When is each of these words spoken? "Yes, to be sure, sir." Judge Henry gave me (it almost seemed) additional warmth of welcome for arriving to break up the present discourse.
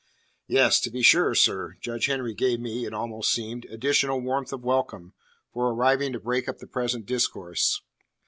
"Yes, 0.47 0.79
to 0.79 0.89
be 0.89 1.03
sure, 1.03 1.35
sir." 1.35 1.77
Judge 1.79 2.07
Henry 2.07 2.33
gave 2.33 2.59
me 2.59 2.85
(it 2.87 2.91
almost 2.91 3.31
seemed) 3.31 3.65
additional 3.65 4.19
warmth 4.19 4.51
of 4.51 4.63
welcome 4.63 5.13
for 5.53 5.69
arriving 5.71 6.11
to 6.13 6.19
break 6.19 6.49
up 6.49 6.57
the 6.57 6.65
present 6.65 7.05
discourse. 7.05 7.83